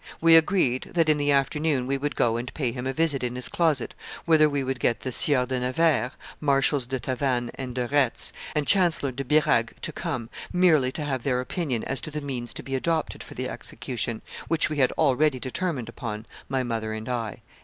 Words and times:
We 0.19 0.35
agreed 0.35 0.89
that, 0.95 1.09
in 1.09 1.19
the 1.19 1.31
afternoon, 1.31 1.85
we 1.85 1.95
would 1.95 2.15
go 2.15 2.35
and 2.37 2.51
pay 2.55 2.71
him 2.71 2.87
a 2.87 2.91
visit 2.91 3.23
in 3.23 3.35
his 3.35 3.47
closet, 3.47 3.93
whither 4.25 4.49
we 4.49 4.63
would 4.63 4.79
get 4.79 5.01
the 5.01 5.11
Sieur 5.11 5.45
de 5.45 5.59
Nevers, 5.59 6.13
Marshals 6.39 6.87
de 6.87 6.99
Tavannes 6.99 7.51
and 7.53 7.75
de 7.75 7.87
Retz, 7.87 8.33
and 8.55 8.65
Chancellor 8.65 9.11
de 9.11 9.23
Birague 9.23 9.75
to 9.83 9.91
come, 9.91 10.31
merely 10.51 10.91
to 10.91 11.05
have 11.05 11.21
their 11.21 11.39
opinion 11.39 11.83
as 11.83 12.01
to 12.01 12.09
the 12.09 12.19
means 12.19 12.51
to 12.55 12.63
be 12.63 12.73
adopted 12.73 13.21
for 13.21 13.35
the 13.35 13.47
execution, 13.47 14.23
which 14.47 14.71
we 14.71 14.77
had 14.77 14.91
already 14.93 15.39
determined 15.39 15.87
upon, 15.87 16.25
my 16.49 16.63
mother 16.63 16.93
and 16.93 17.07
I." 17.07 17.41